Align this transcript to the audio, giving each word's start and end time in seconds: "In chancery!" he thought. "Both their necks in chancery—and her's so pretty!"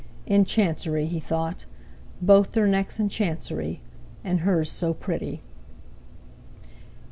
"In 0.25 0.45
chancery!" 0.45 1.05
he 1.05 1.19
thought. 1.19 1.65
"Both 2.23 2.53
their 2.53 2.65
necks 2.65 2.99
in 2.99 3.07
chancery—and 3.07 4.39
her's 4.39 4.71
so 4.71 4.95
pretty!" 4.95 5.43